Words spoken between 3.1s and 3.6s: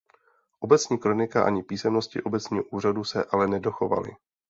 ale